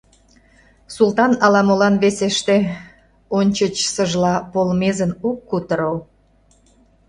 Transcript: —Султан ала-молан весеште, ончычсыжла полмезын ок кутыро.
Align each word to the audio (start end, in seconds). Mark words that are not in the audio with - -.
—Султан 0.95 1.31
ала-молан 1.45 1.95
весеште, 2.03 2.57
ончычсыжла 3.37 4.35
полмезын 4.51 5.11
ок 5.29 5.37
кутыро. 5.49 5.93